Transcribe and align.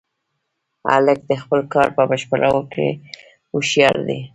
هلک 0.91 1.19
د 1.29 1.31
خپل 1.41 1.59
کار 1.73 1.87
په 1.97 2.01
بشپړولو 2.09 2.61
کې 2.73 2.87
هوښیار 3.51 3.95
دی. 4.07 4.19